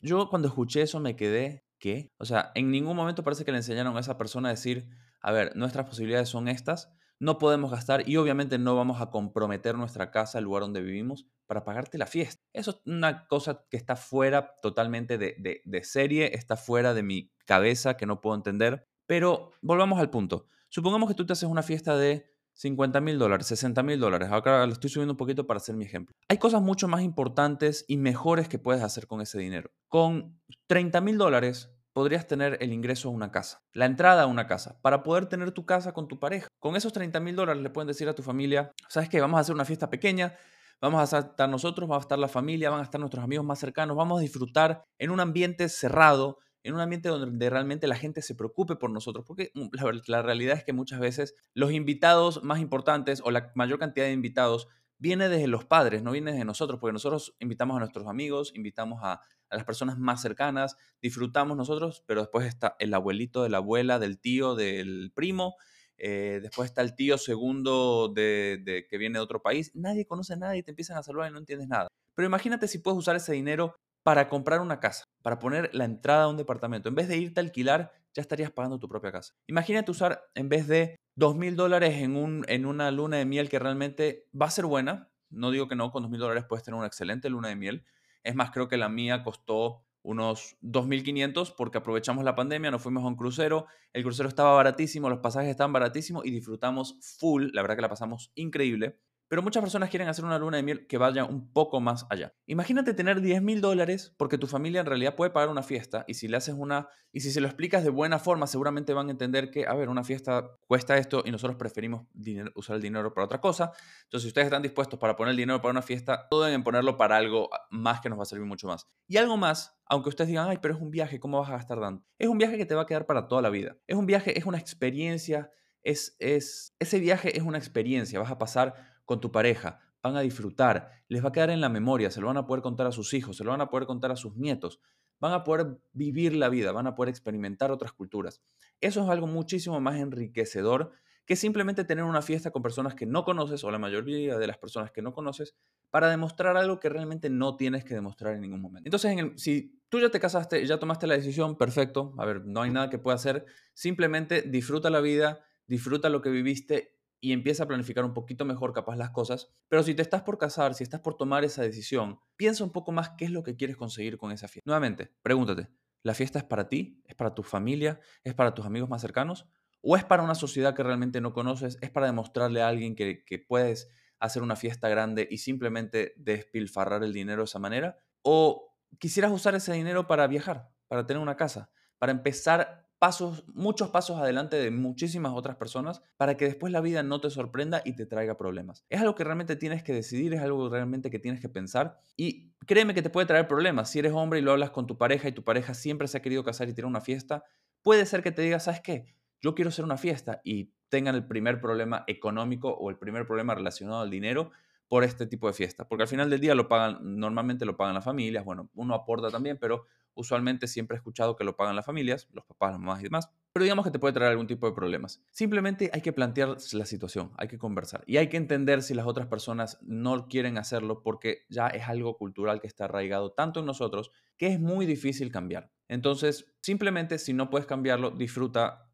yo 0.00 0.28
cuando 0.28 0.48
escuché 0.48 0.82
eso 0.82 1.00
me 1.00 1.16
quedé 1.16 1.64
¿qué? 1.80 2.12
O 2.18 2.24
sea, 2.24 2.52
en 2.54 2.70
ningún 2.70 2.96
momento 2.96 3.24
parece 3.24 3.44
que 3.44 3.50
le 3.50 3.58
enseñaron 3.58 3.96
a 3.96 4.00
esa 4.00 4.16
persona 4.16 4.48
a 4.48 4.52
decir, 4.52 4.86
a 5.20 5.32
ver, 5.32 5.56
nuestras 5.56 5.86
posibilidades 5.88 6.28
son 6.28 6.46
estas, 6.46 6.92
no 7.18 7.38
podemos 7.38 7.70
gastar 7.70 8.08
y 8.08 8.16
obviamente 8.16 8.58
no 8.58 8.76
vamos 8.76 9.00
a 9.00 9.10
comprometer 9.10 9.76
nuestra 9.76 10.10
casa, 10.10 10.38
el 10.38 10.44
lugar 10.44 10.62
donde 10.62 10.80
vivimos, 10.80 11.26
para 11.46 11.64
pagarte 11.64 11.98
la 11.98 12.06
fiesta. 12.06 12.42
Eso 12.52 12.70
es 12.70 12.76
una 12.86 13.26
cosa 13.26 13.66
que 13.68 13.76
está 13.76 13.96
fuera 13.96 14.54
totalmente 14.62 15.18
de, 15.18 15.62
de 15.64 15.84
serie, 15.84 16.36
está 16.36 16.56
fuera 16.56 16.94
de 16.94 17.02
mi 17.02 17.32
cabeza, 17.44 17.96
que 17.96 18.06
no 18.06 18.20
puedo 18.20 18.36
entender. 18.36 18.86
Pero 19.06 19.50
volvamos 19.60 19.98
al 19.98 20.08
punto. 20.08 20.46
Supongamos 20.68 21.08
que 21.08 21.14
tú 21.14 21.26
te 21.26 21.32
haces 21.32 21.48
una 21.48 21.64
fiesta 21.64 21.96
de 21.96 22.29
50 22.60 23.00
mil 23.00 23.18
dólares, 23.18 23.46
60 23.46 23.82
mil 23.82 23.98
dólares. 23.98 24.30
Acá 24.30 24.66
lo 24.66 24.72
estoy 24.74 24.90
subiendo 24.90 25.14
un 25.14 25.16
poquito 25.16 25.46
para 25.46 25.56
hacer 25.56 25.76
mi 25.76 25.86
ejemplo. 25.86 26.14
Hay 26.28 26.36
cosas 26.36 26.60
mucho 26.60 26.88
más 26.88 27.00
importantes 27.00 27.86
y 27.88 27.96
mejores 27.96 28.50
que 28.50 28.58
puedes 28.58 28.82
hacer 28.82 29.06
con 29.06 29.22
ese 29.22 29.38
dinero. 29.38 29.70
Con 29.88 30.38
30 30.66 31.00
mil 31.00 31.16
dólares 31.16 31.70
podrías 31.94 32.26
tener 32.26 32.58
el 32.60 32.74
ingreso 32.74 33.08
a 33.08 33.12
una 33.12 33.30
casa, 33.30 33.62
la 33.72 33.86
entrada 33.86 34.24
a 34.24 34.26
una 34.26 34.46
casa, 34.46 34.78
para 34.82 35.02
poder 35.02 35.24
tener 35.24 35.52
tu 35.52 35.64
casa 35.64 35.92
con 35.94 36.06
tu 36.06 36.18
pareja. 36.20 36.48
Con 36.58 36.76
esos 36.76 36.92
30 36.92 37.18
mil 37.20 37.34
dólares 37.34 37.62
le 37.62 37.70
pueden 37.70 37.88
decir 37.88 38.10
a 38.10 38.14
tu 38.14 38.22
familia, 38.22 38.72
¿sabes 38.90 39.08
qué? 39.08 39.22
Vamos 39.22 39.38
a 39.38 39.40
hacer 39.40 39.54
una 39.54 39.64
fiesta 39.64 39.88
pequeña, 39.88 40.36
vamos 40.82 41.14
a 41.14 41.18
estar 41.18 41.48
nosotros, 41.48 41.88
vamos 41.88 42.02
a 42.02 42.04
estar 42.04 42.18
la 42.18 42.28
familia, 42.28 42.68
van 42.68 42.80
a 42.80 42.84
estar 42.84 43.00
nuestros 43.00 43.24
amigos 43.24 43.46
más 43.46 43.58
cercanos, 43.58 43.96
vamos 43.96 44.18
a 44.18 44.22
disfrutar 44.22 44.84
en 44.98 45.10
un 45.10 45.20
ambiente 45.20 45.70
cerrado, 45.70 46.36
en 46.62 46.74
un 46.74 46.80
ambiente 46.80 47.08
donde 47.08 47.50
realmente 47.50 47.86
la 47.86 47.96
gente 47.96 48.22
se 48.22 48.34
preocupe 48.34 48.76
por 48.76 48.90
nosotros, 48.90 49.24
porque 49.26 49.50
mm, 49.54 49.68
la, 50.06 50.22
realidad 50.22 50.56
es 50.56 50.64
que 50.64 50.72
muchas 50.72 51.00
veces 51.00 51.34
los 51.54 51.72
invitados 51.72 52.42
más 52.42 52.60
importantes 52.60 53.22
o 53.24 53.30
la 53.30 53.52
mayor 53.54 53.78
cantidad 53.78 54.06
de 54.06 54.12
invitados 54.12 54.68
viene 54.98 55.28
desde 55.28 55.46
los 55.46 55.64
padres, 55.64 56.02
no 56.02 56.12
viene 56.12 56.32
desde 56.32 56.44
nosotros, 56.44 56.78
porque 56.78 56.92
nosotros 56.92 57.34
invitamos 57.38 57.76
a 57.76 57.80
nuestros 57.80 58.06
amigos, 58.06 58.52
invitamos 58.54 59.00
a, 59.02 59.20
las 59.52 59.64
personas 59.64 59.98
más 59.98 60.22
cercanas, 60.22 60.76
disfrutamos 61.02 61.56
nosotros, 61.56 62.04
pero 62.06 62.20
después 62.20 62.46
está 62.46 62.76
el 62.78 62.94
abuelito 62.94 63.42
de 63.42 63.48
la 63.48 63.56
abuela, 63.56 63.98
del 63.98 64.20
tío, 64.20 64.54
del 64.54 65.10
primo, 65.12 65.56
eh, 65.96 66.38
después 66.40 66.70
está 66.70 66.82
el 66.82 66.94
tío 66.94 67.18
segundo 67.18 68.12
de, 68.14 68.86
que 68.88 68.96
viene 68.96 69.18
de 69.18 69.24
otro 69.24 69.42
país, 69.42 69.72
nadie 69.74 70.06
conoce 70.06 70.34
a 70.34 70.36
nadie, 70.36 70.62
te 70.62 70.70
empiezan 70.70 70.98
a 70.98 71.02
saludar 71.02 71.30
y 71.30 71.32
no 71.32 71.40
entiendes 71.40 71.66
nada. 71.66 71.88
Pero 72.14 72.28
imagínate 72.28 72.68
si 72.68 72.78
puedes 72.78 72.96
usar 72.96 73.16
ese 73.16 73.32
dinero 73.32 73.74
para 74.02 74.28
comprar 74.28 74.60
una 74.60 74.80
casa, 74.80 75.04
para 75.22 75.38
poner 75.38 75.70
la 75.74 75.84
entrada 75.84 76.24
a 76.24 76.28
un 76.28 76.36
departamento. 76.36 76.88
En 76.88 76.94
vez 76.94 77.08
de 77.08 77.18
irte 77.18 77.40
a 77.40 77.42
alquilar, 77.42 77.92
ya 78.14 78.22
estarías 78.22 78.50
pagando 78.50 78.78
tu 78.78 78.88
propia 78.88 79.12
casa. 79.12 79.34
Imagínate 79.46 79.90
usar, 79.90 80.22
en 80.34 80.48
vez 80.48 80.66
de 80.66 80.96
dos 81.14 81.36
mil 81.36 81.56
dólares 81.56 81.96
en, 81.98 82.16
un, 82.16 82.44
en 82.48 82.66
una 82.66 82.90
luna 82.90 83.18
de 83.18 83.24
miel 83.24 83.48
que 83.48 83.58
realmente 83.58 84.26
va 84.40 84.46
a 84.46 84.50
ser 84.50 84.66
buena, 84.66 85.10
no 85.28 85.50
digo 85.50 85.68
que 85.68 85.76
no, 85.76 85.90
con 85.92 86.02
dos 86.02 86.10
mil 86.10 86.20
dólares 86.20 86.44
puedes 86.48 86.64
tener 86.64 86.78
una 86.78 86.86
excelente 86.86 87.30
luna 87.30 87.48
de 87.48 87.56
miel. 87.56 87.84
Es 88.22 88.34
más, 88.34 88.50
creo 88.50 88.68
que 88.68 88.76
la 88.76 88.88
mía 88.88 89.22
costó 89.22 89.84
unos 90.02 90.56
2.500 90.62 91.54
porque 91.56 91.78
aprovechamos 91.78 92.24
la 92.24 92.34
pandemia, 92.34 92.70
nos 92.70 92.82
fuimos 92.82 93.04
a 93.04 93.06
un 93.06 93.16
crucero, 93.16 93.66
el 93.92 94.02
crucero 94.02 94.28
estaba 94.28 94.54
baratísimo, 94.54 95.10
los 95.10 95.18
pasajes 95.18 95.50
estaban 95.50 95.72
baratísimos 95.72 96.24
y 96.24 96.30
disfrutamos 96.30 96.96
full, 97.00 97.50
la 97.52 97.62
verdad 97.62 97.76
que 97.76 97.82
la 97.82 97.88
pasamos 97.88 98.32
increíble. 98.34 98.98
Pero 99.30 99.42
muchas 99.42 99.62
personas 99.62 99.90
quieren 99.90 100.08
hacer 100.08 100.24
una 100.24 100.40
luna 100.40 100.56
de 100.56 100.64
miel 100.64 100.88
que 100.88 100.98
vaya 100.98 101.24
un 101.24 101.52
poco 101.52 101.80
más 101.80 102.04
allá. 102.10 102.34
Imagínate 102.46 102.94
tener 102.94 103.20
10 103.20 103.42
mil 103.42 103.60
dólares 103.60 104.12
porque 104.16 104.38
tu 104.38 104.48
familia 104.48 104.80
en 104.80 104.86
realidad 104.86 105.14
puede 105.14 105.30
pagar 105.30 105.50
una 105.50 105.62
fiesta 105.62 106.04
y 106.08 106.14
si 106.14 106.26
le 106.26 106.36
haces 106.36 106.56
una, 106.58 106.88
y 107.12 107.20
si 107.20 107.30
se 107.30 107.40
lo 107.40 107.46
explicas 107.46 107.84
de 107.84 107.90
buena 107.90 108.18
forma, 108.18 108.48
seguramente 108.48 108.92
van 108.92 109.06
a 109.06 109.12
entender 109.12 109.52
que, 109.52 109.68
a 109.68 109.74
ver, 109.74 109.88
una 109.88 110.02
fiesta 110.02 110.50
cuesta 110.66 110.98
esto 110.98 111.22
y 111.24 111.30
nosotros 111.30 111.56
preferimos 111.56 112.08
usar 112.56 112.74
el 112.74 112.82
dinero 112.82 113.14
para 113.14 113.26
otra 113.26 113.40
cosa. 113.40 113.70
Entonces, 114.02 114.22
si 114.22 114.28
ustedes 114.28 114.46
están 114.46 114.62
dispuestos 114.62 114.98
para 114.98 115.14
poner 115.14 115.30
el 115.30 115.36
dinero 115.36 115.62
para 115.62 115.70
una 115.70 115.82
fiesta, 115.82 116.26
deben 116.32 116.64
ponerlo 116.64 116.96
para 116.96 117.16
algo 117.16 117.50
más 117.70 118.00
que 118.00 118.08
nos 118.08 118.18
va 118.18 118.24
a 118.24 118.26
servir 118.26 118.48
mucho 118.48 118.66
más. 118.66 118.88
Y 119.06 119.16
algo 119.18 119.36
más, 119.36 119.80
aunque 119.86 120.08
ustedes 120.08 120.26
digan, 120.26 120.48
ay, 120.48 120.58
pero 120.60 120.74
es 120.74 120.80
un 120.80 120.90
viaje, 120.90 121.20
¿cómo 121.20 121.38
vas 121.38 121.50
a 121.50 121.52
gastar 121.52 121.78
tanto? 121.78 122.04
Es 122.18 122.26
un 122.26 122.38
viaje 122.38 122.56
que 122.56 122.66
te 122.66 122.74
va 122.74 122.82
a 122.82 122.86
quedar 122.86 123.06
para 123.06 123.28
toda 123.28 123.42
la 123.42 123.50
vida. 123.50 123.76
Es 123.86 123.94
un 123.94 124.06
viaje, 124.06 124.36
es 124.36 124.44
una 124.44 124.58
experiencia, 124.58 125.52
es, 125.84 126.16
es, 126.18 126.74
ese 126.80 126.98
viaje 126.98 127.36
es 127.36 127.44
una 127.44 127.58
experiencia, 127.58 128.18
vas 128.18 128.32
a 128.32 128.36
pasar 128.36 128.89
con 129.10 129.20
tu 129.20 129.32
pareja, 129.32 129.80
van 130.04 130.14
a 130.14 130.20
disfrutar, 130.20 131.02
les 131.08 131.24
va 131.24 131.30
a 131.30 131.32
quedar 131.32 131.50
en 131.50 131.60
la 131.60 131.68
memoria, 131.68 132.12
se 132.12 132.20
lo 132.20 132.28
van 132.28 132.36
a 132.36 132.46
poder 132.46 132.62
contar 132.62 132.86
a 132.86 132.92
sus 132.92 133.12
hijos, 133.12 133.36
se 133.36 133.42
lo 133.42 133.50
van 133.50 133.60
a 133.60 133.68
poder 133.68 133.88
contar 133.88 134.12
a 134.12 134.14
sus 134.14 134.36
nietos, 134.36 134.80
van 135.18 135.32
a 135.32 135.42
poder 135.42 135.80
vivir 135.92 136.36
la 136.36 136.48
vida, 136.48 136.70
van 136.70 136.86
a 136.86 136.94
poder 136.94 137.08
experimentar 137.08 137.72
otras 137.72 137.92
culturas. 137.92 138.40
Eso 138.80 139.02
es 139.02 139.08
algo 139.08 139.26
muchísimo 139.26 139.80
más 139.80 139.98
enriquecedor 139.98 140.92
que 141.26 141.34
simplemente 141.34 141.82
tener 141.82 142.04
una 142.04 142.22
fiesta 142.22 142.52
con 142.52 142.62
personas 142.62 142.94
que 142.94 143.04
no 143.04 143.24
conoces 143.24 143.64
o 143.64 143.70
la 143.72 143.80
mayoría 143.80 144.38
de 144.38 144.46
las 144.46 144.58
personas 144.58 144.92
que 144.92 145.02
no 145.02 145.12
conoces 145.12 145.56
para 145.90 146.08
demostrar 146.08 146.56
algo 146.56 146.78
que 146.78 146.88
realmente 146.88 147.28
no 147.30 147.56
tienes 147.56 147.82
que 147.82 147.94
demostrar 147.94 148.34
en 148.34 148.42
ningún 148.42 148.60
momento. 148.60 148.86
Entonces, 148.86 149.42
si 149.42 149.82
tú 149.88 149.98
ya 149.98 150.10
te 150.10 150.20
casaste, 150.20 150.64
ya 150.64 150.78
tomaste 150.78 151.08
la 151.08 151.14
decisión, 151.14 151.58
perfecto, 151.58 152.14
a 152.16 152.24
ver, 152.24 152.46
no 152.46 152.62
hay 152.62 152.70
nada 152.70 152.90
que 152.90 152.98
pueda 152.98 153.16
hacer, 153.16 153.44
simplemente 153.74 154.42
disfruta 154.42 154.88
la 154.88 155.00
vida, 155.00 155.40
disfruta 155.66 156.10
lo 156.10 156.22
que 156.22 156.30
viviste 156.30 156.99
y 157.20 157.32
empieza 157.32 157.64
a 157.64 157.68
planificar 157.68 158.04
un 158.04 158.14
poquito 158.14 158.44
mejor 158.44 158.72
capaz 158.72 158.96
las 158.96 159.10
cosas. 159.10 159.52
Pero 159.68 159.82
si 159.82 159.94
te 159.94 160.02
estás 160.02 160.22
por 160.22 160.38
casar, 160.38 160.74
si 160.74 160.82
estás 160.82 161.00
por 161.00 161.16
tomar 161.16 161.44
esa 161.44 161.62
decisión, 161.62 162.18
piensa 162.36 162.64
un 162.64 162.70
poco 162.70 162.92
más 162.92 163.10
qué 163.10 163.26
es 163.26 163.30
lo 163.30 163.42
que 163.42 163.56
quieres 163.56 163.76
conseguir 163.76 164.16
con 164.16 164.32
esa 164.32 164.48
fiesta. 164.48 164.68
Nuevamente, 164.68 165.12
pregúntate, 165.22 165.68
¿la 166.02 166.14
fiesta 166.14 166.38
es 166.38 166.44
para 166.44 166.68
ti? 166.68 167.02
¿Es 167.06 167.14
para 167.14 167.34
tu 167.34 167.42
familia? 167.42 168.00
¿Es 168.24 168.34
para 168.34 168.54
tus 168.54 168.64
amigos 168.64 168.88
más 168.88 169.02
cercanos? 169.02 169.46
¿O 169.82 169.96
es 169.96 170.04
para 170.04 170.22
una 170.22 170.34
sociedad 170.34 170.74
que 170.74 170.82
realmente 170.82 171.20
no 171.20 171.32
conoces? 171.32 171.78
¿Es 171.80 171.90
para 171.90 172.06
demostrarle 172.06 172.62
a 172.62 172.68
alguien 172.68 172.94
que, 172.96 173.24
que 173.24 173.38
puedes 173.38 173.88
hacer 174.18 174.42
una 174.42 174.56
fiesta 174.56 174.88
grande 174.88 175.26
y 175.30 175.38
simplemente 175.38 176.14
despilfarrar 176.16 177.02
el 177.04 177.12
dinero 177.12 177.42
de 177.42 177.46
esa 177.46 177.58
manera? 177.58 177.98
¿O 178.22 178.76
quisieras 178.98 179.32
usar 179.32 179.54
ese 179.54 179.72
dinero 179.72 180.06
para 180.06 180.26
viajar, 180.26 180.70
para 180.88 181.06
tener 181.06 181.22
una 181.22 181.36
casa, 181.36 181.70
para 181.98 182.12
empezar 182.12 182.89
pasos, 183.00 183.44
muchos 183.48 183.88
pasos 183.88 184.18
adelante 184.18 184.56
de 184.56 184.70
muchísimas 184.70 185.32
otras 185.34 185.56
personas 185.56 186.02
para 186.18 186.36
que 186.36 186.44
después 186.44 186.70
la 186.70 186.82
vida 186.82 187.02
no 187.02 187.18
te 187.18 187.30
sorprenda 187.30 187.80
y 187.82 187.96
te 187.96 188.04
traiga 188.04 188.36
problemas. 188.36 188.84
Es 188.90 189.00
algo 189.00 189.14
que 189.14 189.24
realmente 189.24 189.56
tienes 189.56 189.82
que 189.82 189.94
decidir, 189.94 190.34
es 190.34 190.42
algo 190.42 190.68
realmente 190.68 191.10
que 191.10 191.18
tienes 191.18 191.40
que 191.40 191.48
pensar 191.48 191.98
y 192.14 192.52
créeme 192.66 192.92
que 192.92 193.00
te 193.00 193.08
puede 193.08 193.26
traer 193.26 193.48
problemas. 193.48 193.90
Si 193.90 193.98
eres 193.98 194.12
hombre 194.12 194.38
y 194.38 194.42
lo 194.42 194.52
hablas 194.52 194.70
con 194.70 194.86
tu 194.86 194.98
pareja 194.98 195.28
y 195.28 195.32
tu 195.32 195.42
pareja 195.42 195.72
siempre 195.72 196.08
se 196.08 196.18
ha 196.18 196.22
querido 196.22 196.44
casar 196.44 196.68
y 196.68 196.74
tener 196.74 196.84
una 196.84 197.00
fiesta, 197.00 197.42
puede 197.80 198.04
ser 198.04 198.22
que 198.22 198.32
te 198.32 198.42
diga, 198.42 198.60
¿sabes 198.60 198.82
qué? 198.82 199.06
Yo 199.40 199.54
quiero 199.54 199.70
hacer 199.70 199.86
una 199.86 199.96
fiesta 199.96 200.42
y 200.44 200.74
tengan 200.90 201.14
el 201.14 201.26
primer 201.26 201.58
problema 201.62 202.04
económico 202.06 202.68
o 202.68 202.90
el 202.90 202.98
primer 202.98 203.26
problema 203.26 203.54
relacionado 203.54 204.02
al 204.02 204.10
dinero 204.10 204.50
por 204.88 205.04
este 205.04 205.26
tipo 205.26 205.46
de 205.46 205.54
fiesta. 205.54 205.88
Porque 205.88 206.02
al 206.02 206.08
final 206.08 206.28
del 206.28 206.40
día 206.40 206.54
lo 206.54 206.68
pagan, 206.68 206.98
normalmente 207.00 207.64
lo 207.64 207.78
pagan 207.78 207.94
las 207.94 208.04
familias, 208.04 208.44
bueno, 208.44 208.68
uno 208.74 208.94
aporta 208.94 209.30
también, 209.30 209.56
pero 209.58 209.86
usualmente 210.20 210.68
siempre 210.68 210.96
he 210.96 210.98
escuchado 210.98 211.36
que 211.36 211.44
lo 211.44 211.56
pagan 211.56 211.74
las 211.74 211.86
familias, 211.86 212.28
los 212.32 212.44
papás, 212.44 212.72
las 212.72 212.80
mamás 212.80 213.00
y 213.00 213.04
demás, 213.04 213.30
pero 213.52 213.64
digamos 213.64 213.84
que 213.84 213.90
te 213.90 213.98
puede 213.98 214.14
traer 214.14 214.30
algún 214.30 214.46
tipo 214.46 214.66
de 214.66 214.72
problemas. 214.72 215.22
Simplemente 215.30 215.90
hay 215.92 216.02
que 216.02 216.12
plantear 216.12 216.56
la 216.72 216.86
situación, 216.86 217.32
hay 217.36 217.48
que 217.48 217.58
conversar 217.58 218.04
y 218.06 218.18
hay 218.18 218.28
que 218.28 218.36
entender 218.36 218.82
si 218.82 218.94
las 218.94 219.06
otras 219.06 219.26
personas 219.26 219.78
no 219.82 220.28
quieren 220.28 220.58
hacerlo 220.58 221.02
porque 221.02 221.46
ya 221.48 221.66
es 221.68 221.88
algo 221.88 222.16
cultural 222.16 222.60
que 222.60 222.66
está 222.66 222.84
arraigado 222.84 223.32
tanto 223.32 223.60
en 223.60 223.66
nosotros 223.66 224.12
que 224.36 224.48
es 224.48 224.60
muy 224.60 224.86
difícil 224.86 225.32
cambiar. 225.32 225.72
Entonces, 225.88 226.46
simplemente 226.62 227.18
si 227.18 227.32
no 227.32 227.50
puedes 227.50 227.66
cambiarlo, 227.66 228.10
disfruta 228.10 228.86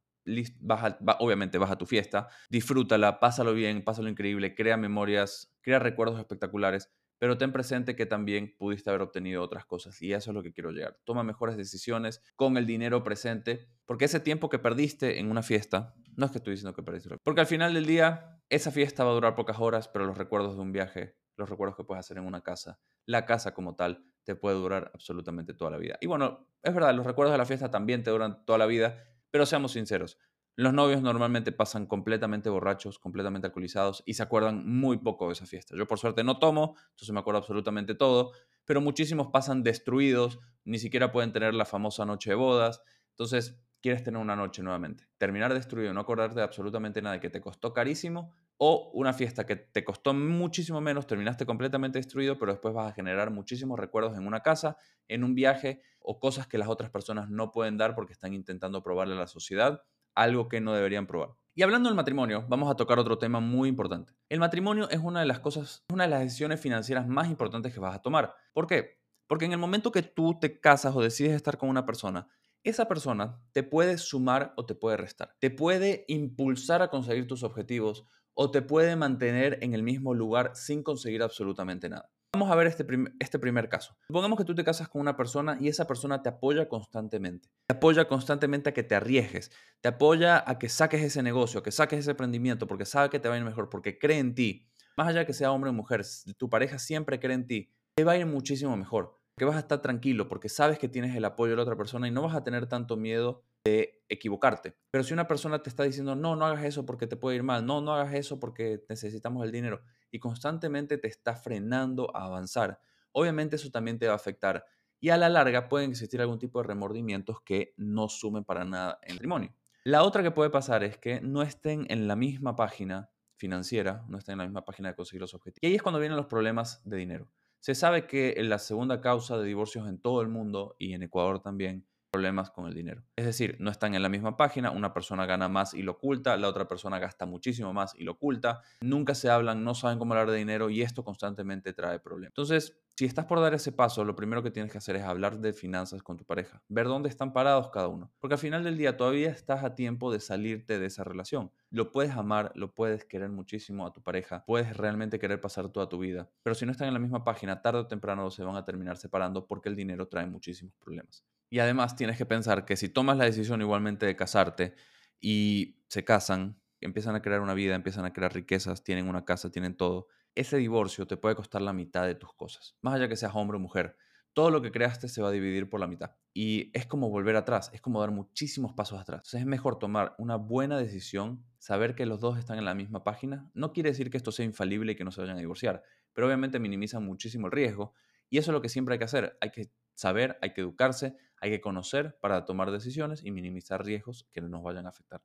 vas 0.60 0.96
obviamente 1.20 1.58
vas 1.58 1.70
a 1.70 1.78
tu 1.78 1.86
fiesta, 1.86 2.28
disfrútala, 2.50 3.20
pásalo 3.20 3.54
bien, 3.54 3.84
pásalo 3.84 4.08
increíble, 4.08 4.54
crea 4.54 4.76
memorias, 4.76 5.54
crea 5.60 5.78
recuerdos 5.78 6.18
espectaculares, 6.18 6.90
pero 7.18 7.38
ten 7.38 7.52
presente 7.52 7.96
que 7.96 8.06
también 8.06 8.54
pudiste 8.58 8.90
haber 8.90 9.02
obtenido 9.02 9.42
otras 9.42 9.64
cosas 9.64 10.00
y 10.02 10.12
eso 10.12 10.30
es 10.30 10.34
lo 10.34 10.42
que 10.42 10.52
quiero 10.52 10.70
llegar. 10.70 10.98
Toma 11.04 11.22
mejores 11.22 11.56
decisiones 11.56 12.22
con 12.34 12.56
el 12.56 12.66
dinero 12.66 13.02
presente, 13.02 13.68
porque 13.84 14.06
ese 14.06 14.20
tiempo 14.20 14.48
que 14.48 14.58
perdiste 14.58 15.18
en 15.18 15.30
una 15.30 15.42
fiesta, 15.42 15.94
no 16.16 16.26
es 16.26 16.32
que 16.32 16.38
estoy 16.38 16.52
diciendo 16.52 16.74
que 16.74 16.82
perdiste, 16.82 17.16
porque 17.22 17.40
al 17.40 17.46
final 17.46 17.74
del 17.74 17.86
día 17.86 18.40
esa 18.48 18.70
fiesta 18.70 19.04
va 19.04 19.10
a 19.10 19.14
durar 19.14 19.34
pocas 19.34 19.58
horas, 19.58 19.88
pero 19.88 20.06
los 20.06 20.18
recuerdos 20.18 20.56
de 20.56 20.62
un 20.62 20.72
viaje, 20.72 21.16
los 21.36 21.48
recuerdos 21.48 21.76
que 21.76 21.84
puedes 21.84 22.00
hacer 22.00 22.18
en 22.18 22.24
una 22.24 22.42
casa, 22.42 22.80
la 23.04 23.26
casa 23.26 23.54
como 23.54 23.76
tal, 23.76 24.04
te 24.24 24.34
puede 24.34 24.56
durar 24.56 24.90
absolutamente 24.92 25.54
toda 25.54 25.70
la 25.70 25.78
vida. 25.78 25.98
Y 26.00 26.06
bueno, 26.06 26.48
es 26.62 26.74
verdad, 26.74 26.94
los 26.94 27.06
recuerdos 27.06 27.32
de 27.32 27.38
la 27.38 27.46
fiesta 27.46 27.70
también 27.70 28.02
te 28.02 28.10
duran 28.10 28.44
toda 28.44 28.58
la 28.58 28.66
vida, 28.66 29.04
pero 29.30 29.46
seamos 29.46 29.72
sinceros, 29.72 30.18
los 30.56 30.72
novios 30.72 31.02
normalmente 31.02 31.52
pasan 31.52 31.86
completamente 31.86 32.48
borrachos, 32.48 32.98
completamente 32.98 33.46
alcoholizados 33.46 34.02
y 34.06 34.14
se 34.14 34.22
acuerdan 34.22 34.66
muy 34.66 34.96
poco 34.96 35.26
de 35.26 35.34
esa 35.34 35.44
fiesta. 35.44 35.76
Yo 35.76 35.86
por 35.86 35.98
suerte 35.98 36.24
no 36.24 36.38
tomo, 36.38 36.76
entonces 36.90 37.12
me 37.12 37.20
acuerdo 37.20 37.38
absolutamente 37.40 37.94
todo, 37.94 38.32
pero 38.64 38.80
muchísimos 38.80 39.28
pasan 39.28 39.62
destruidos, 39.62 40.38
ni 40.64 40.78
siquiera 40.78 41.12
pueden 41.12 41.32
tener 41.32 41.52
la 41.52 41.66
famosa 41.66 42.06
noche 42.06 42.30
de 42.30 42.36
bodas. 42.36 42.82
Entonces, 43.10 43.60
quieres 43.82 44.02
tener 44.02 44.18
una 44.18 44.34
noche 44.34 44.62
nuevamente. 44.62 45.08
Terminar 45.18 45.52
destruido, 45.52 45.92
no 45.92 46.00
acordarte 46.00 46.36
de 46.36 46.42
absolutamente 46.42 47.02
nada 47.02 47.20
que 47.20 47.28
te 47.28 47.42
costó 47.42 47.74
carísimo 47.74 48.34
o 48.56 48.90
una 48.94 49.12
fiesta 49.12 49.44
que 49.44 49.56
te 49.56 49.84
costó 49.84 50.14
muchísimo 50.14 50.80
menos, 50.80 51.06
terminaste 51.06 51.44
completamente 51.44 51.98
destruido, 51.98 52.38
pero 52.38 52.52
después 52.52 52.72
vas 52.72 52.90
a 52.90 52.94
generar 52.94 53.30
muchísimos 53.30 53.78
recuerdos 53.78 54.16
en 54.16 54.26
una 54.26 54.40
casa, 54.40 54.78
en 55.06 55.22
un 55.22 55.34
viaje 55.34 55.82
o 56.00 56.18
cosas 56.18 56.46
que 56.46 56.56
las 56.56 56.68
otras 56.68 56.90
personas 56.90 57.28
no 57.28 57.52
pueden 57.52 57.76
dar 57.76 57.94
porque 57.94 58.14
están 58.14 58.32
intentando 58.32 58.82
probarle 58.82 59.14
a 59.14 59.18
la 59.18 59.26
sociedad 59.26 59.82
algo 60.16 60.48
que 60.48 60.60
no 60.60 60.74
deberían 60.74 61.06
probar. 61.06 61.30
Y 61.54 61.62
hablando 61.62 61.88
del 61.88 61.96
matrimonio, 61.96 62.44
vamos 62.48 62.70
a 62.70 62.74
tocar 62.74 62.98
otro 62.98 63.18
tema 63.18 63.40
muy 63.40 63.68
importante. 63.68 64.12
El 64.28 64.40
matrimonio 64.40 64.90
es 64.90 64.98
una 64.98 65.20
de 65.20 65.26
las 65.26 65.40
cosas, 65.40 65.84
una 65.90 66.04
de 66.04 66.10
las 66.10 66.20
decisiones 66.20 66.60
financieras 66.60 67.06
más 67.06 67.28
importantes 67.28 67.72
que 67.72 67.80
vas 67.80 67.94
a 67.94 68.02
tomar. 68.02 68.34
¿Por 68.52 68.66
qué? 68.66 68.98
Porque 69.26 69.46
en 69.46 69.52
el 69.52 69.58
momento 69.58 69.90
que 69.90 70.02
tú 70.02 70.38
te 70.38 70.60
casas 70.60 70.94
o 70.94 71.00
decides 71.00 71.32
estar 71.32 71.56
con 71.56 71.68
una 71.68 71.86
persona, 71.86 72.28
esa 72.62 72.88
persona 72.88 73.40
te 73.52 73.62
puede 73.62 73.96
sumar 73.96 74.52
o 74.56 74.66
te 74.66 74.74
puede 74.74 74.96
restar. 74.96 75.34
Te 75.38 75.50
puede 75.50 76.04
impulsar 76.08 76.82
a 76.82 76.88
conseguir 76.88 77.26
tus 77.26 77.42
objetivos 77.42 78.04
o 78.34 78.50
te 78.50 78.60
puede 78.60 78.96
mantener 78.96 79.58
en 79.62 79.72
el 79.72 79.82
mismo 79.82 80.14
lugar 80.14 80.50
sin 80.54 80.82
conseguir 80.82 81.22
absolutamente 81.22 81.88
nada. 81.88 82.10
Vamos 82.32 82.50
a 82.50 82.54
ver 82.54 82.66
este, 82.66 82.86
este 83.18 83.38
primer 83.38 83.68
caso. 83.68 83.96
Supongamos 84.08 84.36
que 84.36 84.44
tú 84.44 84.54
te 84.54 84.62
casas 84.62 84.88
con 84.88 85.00
una 85.00 85.16
persona 85.16 85.56
y 85.60 85.68
esa 85.68 85.86
persona 85.86 86.22
te 86.22 86.28
apoya 86.28 86.68
constantemente. 86.68 87.48
Te 87.66 87.76
apoya 87.76 88.06
constantemente 88.06 88.70
a 88.70 88.74
que 88.74 88.82
te 88.82 88.94
arriesgues. 88.94 89.50
Te 89.80 89.88
apoya 89.88 90.44
a 90.46 90.58
que 90.58 90.68
saques 90.68 91.02
ese 91.02 91.22
negocio, 91.22 91.60
a 91.60 91.62
que 91.62 91.72
saques 91.72 92.00
ese 92.00 92.10
emprendimiento, 92.10 92.66
porque 92.66 92.84
sabe 92.84 93.08
que 93.08 93.18
te 93.18 93.28
va 93.28 93.36
a 93.36 93.38
ir 93.38 93.44
mejor, 93.44 93.70
porque 93.70 93.98
cree 93.98 94.18
en 94.18 94.34
ti. 94.34 94.68
Más 94.96 95.08
allá 95.08 95.20
de 95.20 95.26
que 95.26 95.32
sea 95.32 95.52
hombre 95.52 95.70
o 95.70 95.72
mujer, 95.72 96.04
tu 96.36 96.50
pareja 96.50 96.78
siempre 96.78 97.20
cree 97.20 97.34
en 97.34 97.46
ti, 97.46 97.72
te 97.94 98.04
va 98.04 98.12
a 98.12 98.16
ir 98.18 98.26
muchísimo 98.26 98.76
mejor. 98.76 99.18
Que 99.38 99.44
vas 99.44 99.56
a 99.56 99.60
estar 99.60 99.82
tranquilo 99.82 100.28
porque 100.28 100.48
sabes 100.48 100.78
que 100.78 100.88
tienes 100.88 101.14
el 101.14 101.24
apoyo 101.24 101.50
de 101.50 101.56
la 101.56 101.62
otra 101.62 101.76
persona 101.76 102.08
y 102.08 102.10
no 102.10 102.22
vas 102.22 102.34
a 102.34 102.42
tener 102.42 102.66
tanto 102.66 102.96
miedo 102.96 103.44
de 103.66 104.02
equivocarte. 104.08 104.76
Pero 104.90 105.04
si 105.04 105.12
una 105.12 105.28
persona 105.28 105.62
te 105.62 105.68
está 105.68 105.82
diciendo, 105.82 106.16
no, 106.16 106.36
no 106.36 106.46
hagas 106.46 106.64
eso 106.64 106.86
porque 106.86 107.06
te 107.06 107.16
puede 107.16 107.36
ir 107.36 107.42
mal, 107.42 107.66
no, 107.66 107.82
no 107.82 107.94
hagas 107.94 108.14
eso 108.14 108.40
porque 108.40 108.84
necesitamos 108.88 109.44
el 109.44 109.52
dinero, 109.52 109.82
y 110.16 110.18
constantemente 110.18 110.96
te 110.96 111.08
está 111.08 111.36
frenando 111.36 112.10
a 112.16 112.24
avanzar, 112.24 112.80
obviamente 113.12 113.56
eso 113.56 113.70
también 113.70 113.98
te 113.98 114.06
va 114.06 114.14
a 114.14 114.16
afectar. 114.16 114.64
Y 114.98 115.10
a 115.10 115.18
la 115.18 115.28
larga 115.28 115.68
pueden 115.68 115.90
existir 115.90 116.22
algún 116.22 116.38
tipo 116.38 116.58
de 116.58 116.66
remordimientos 116.66 117.42
que 117.42 117.74
no 117.76 118.08
sumen 118.08 118.42
para 118.42 118.64
nada 118.64 118.98
en 119.02 119.10
el 119.10 119.16
matrimonio. 119.16 119.54
La 119.84 120.04
otra 120.04 120.22
que 120.22 120.30
puede 120.30 120.48
pasar 120.48 120.82
es 120.84 120.96
que 120.96 121.20
no 121.20 121.42
estén 121.42 121.84
en 121.90 122.08
la 122.08 122.16
misma 122.16 122.56
página 122.56 123.10
financiera, 123.36 124.06
no 124.08 124.16
estén 124.16 124.32
en 124.32 124.38
la 124.38 124.44
misma 124.44 124.64
página 124.64 124.88
de 124.88 124.94
conseguir 124.94 125.20
los 125.20 125.34
objetivos. 125.34 125.62
Y 125.62 125.66
ahí 125.66 125.74
es 125.74 125.82
cuando 125.82 126.00
vienen 126.00 126.16
los 126.16 126.26
problemas 126.26 126.80
de 126.86 126.96
dinero. 126.96 127.28
Se 127.60 127.74
sabe 127.74 128.06
que 128.06 128.34
la 128.42 128.58
segunda 128.58 129.02
causa 129.02 129.36
de 129.36 129.44
divorcios 129.44 129.86
en 129.86 129.98
todo 129.98 130.22
el 130.22 130.28
mundo 130.28 130.76
y 130.78 130.94
en 130.94 131.02
Ecuador 131.02 131.42
también 131.42 131.86
problemas 132.10 132.50
con 132.50 132.66
el 132.66 132.74
dinero. 132.74 133.02
Es 133.16 133.26
decir, 133.26 133.56
no 133.58 133.70
están 133.70 133.94
en 133.94 134.02
la 134.02 134.08
misma 134.08 134.36
página, 134.36 134.70
una 134.70 134.92
persona 134.92 135.26
gana 135.26 135.48
más 135.48 135.74
y 135.74 135.82
lo 135.82 135.92
oculta, 135.92 136.36
la 136.36 136.48
otra 136.48 136.68
persona 136.68 136.98
gasta 136.98 137.26
muchísimo 137.26 137.72
más 137.72 137.94
y 137.94 138.04
lo 138.04 138.12
oculta, 138.12 138.62
nunca 138.80 139.14
se 139.14 139.30
hablan, 139.30 139.64
no 139.64 139.74
saben 139.74 139.98
cómo 139.98 140.14
hablar 140.14 140.30
de 140.30 140.38
dinero 140.38 140.70
y 140.70 140.82
esto 140.82 141.04
constantemente 141.04 141.72
trae 141.72 141.98
problemas. 142.00 142.30
Entonces, 142.30 142.78
si 142.98 143.04
estás 143.04 143.26
por 143.26 143.40
dar 143.40 143.52
ese 143.52 143.72
paso, 143.72 144.04
lo 144.04 144.16
primero 144.16 144.42
que 144.42 144.50
tienes 144.50 144.72
que 144.72 144.78
hacer 144.78 144.96
es 144.96 145.02
hablar 145.02 145.38
de 145.40 145.52
finanzas 145.52 146.02
con 146.02 146.16
tu 146.16 146.24
pareja, 146.24 146.62
ver 146.68 146.86
dónde 146.86 147.10
están 147.10 147.34
parados 147.34 147.68
cada 147.68 147.88
uno, 147.88 148.10
porque 148.18 148.34
al 148.34 148.40
final 148.40 148.64
del 148.64 148.78
día 148.78 148.96
todavía 148.96 149.28
estás 149.28 149.64
a 149.64 149.74
tiempo 149.74 150.10
de 150.10 150.20
salirte 150.20 150.78
de 150.78 150.86
esa 150.86 151.04
relación. 151.04 151.52
Lo 151.70 151.92
puedes 151.92 152.12
amar, 152.12 152.52
lo 152.54 152.72
puedes 152.72 153.04
querer 153.04 153.28
muchísimo 153.28 153.86
a 153.86 153.92
tu 153.92 154.02
pareja, 154.02 154.44
puedes 154.46 154.74
realmente 154.76 155.18
querer 155.18 155.42
pasar 155.42 155.68
toda 155.68 155.90
tu 155.90 155.98
vida, 155.98 156.30
pero 156.42 156.54
si 156.54 156.64
no 156.64 156.72
están 156.72 156.88
en 156.88 156.94
la 156.94 157.00
misma 157.00 157.22
página, 157.22 157.60
tarde 157.60 157.80
o 157.80 157.86
temprano 157.86 158.30
se 158.30 158.42
van 158.44 158.56
a 158.56 158.64
terminar 158.64 158.96
separando 158.96 159.46
porque 159.46 159.68
el 159.68 159.76
dinero 159.76 160.08
trae 160.08 160.26
muchísimos 160.26 160.74
problemas. 160.78 161.22
Y 161.48 161.60
además 161.60 161.96
tienes 161.96 162.18
que 162.18 162.26
pensar 162.26 162.64
que 162.64 162.76
si 162.76 162.88
tomas 162.88 163.16
la 163.16 163.24
decisión 163.24 163.60
igualmente 163.60 164.06
de 164.06 164.16
casarte 164.16 164.74
y 165.20 165.82
se 165.88 166.04
casan, 166.04 166.60
empiezan 166.80 167.14
a 167.14 167.22
crear 167.22 167.40
una 167.40 167.54
vida, 167.54 167.74
empiezan 167.74 168.04
a 168.04 168.12
crear 168.12 168.34
riquezas, 168.34 168.84
tienen 168.84 169.08
una 169.08 169.24
casa, 169.24 169.50
tienen 169.50 169.76
todo, 169.76 170.08
ese 170.34 170.58
divorcio 170.58 171.06
te 171.06 171.16
puede 171.16 171.34
costar 171.34 171.62
la 171.62 171.72
mitad 171.72 172.06
de 172.06 172.14
tus 172.14 172.32
cosas. 172.34 172.76
Más 172.82 172.94
allá 172.94 173.08
que 173.08 173.16
seas 173.16 173.34
hombre 173.34 173.56
o 173.56 173.60
mujer, 173.60 173.96
todo 174.34 174.50
lo 174.50 174.60
que 174.60 174.70
creaste 174.70 175.08
se 175.08 175.22
va 175.22 175.28
a 175.28 175.32
dividir 175.32 175.70
por 175.70 175.80
la 175.80 175.86
mitad. 175.86 176.16
Y 176.34 176.70
es 176.76 176.84
como 176.84 177.08
volver 177.08 177.36
atrás, 177.36 177.70
es 177.72 177.80
como 177.80 178.00
dar 178.00 178.10
muchísimos 178.10 178.74
pasos 178.74 179.00
atrás. 179.00 179.20
Entonces 179.20 179.40
es 179.40 179.46
mejor 179.46 179.78
tomar 179.78 180.14
una 180.18 180.36
buena 180.36 180.76
decisión, 180.76 181.42
saber 181.58 181.94
que 181.94 182.04
los 182.04 182.20
dos 182.20 182.38
están 182.38 182.58
en 182.58 182.66
la 182.66 182.74
misma 182.74 183.02
página. 183.02 183.50
No 183.54 183.72
quiere 183.72 183.90
decir 183.90 184.10
que 184.10 184.18
esto 184.18 184.32
sea 184.32 184.44
infalible 184.44 184.92
y 184.92 184.94
que 184.94 185.04
no 185.04 185.10
se 185.10 185.22
vayan 185.22 185.36
a 185.36 185.40
divorciar, 185.40 185.82
pero 186.12 186.26
obviamente 186.26 186.58
minimiza 186.58 187.00
muchísimo 187.00 187.46
el 187.46 187.52
riesgo. 187.52 187.94
Y 188.28 188.36
eso 188.36 188.50
es 188.50 188.52
lo 188.52 188.60
que 188.60 188.68
siempre 188.68 188.92
hay 188.92 188.98
que 188.98 189.04
hacer. 189.06 189.38
Hay 189.40 189.50
que 189.50 189.72
saber, 189.96 190.38
hay 190.40 190.52
que 190.52 190.60
educarse, 190.60 191.16
hay 191.40 191.50
que 191.50 191.60
conocer 191.60 192.16
para 192.20 192.44
tomar 192.44 192.70
decisiones 192.70 193.24
y 193.24 193.30
minimizar 193.30 193.84
riesgos 193.84 194.28
que 194.32 194.40
nos 194.40 194.62
vayan 194.62 194.86
a 194.86 194.90
afectar. 194.90 195.22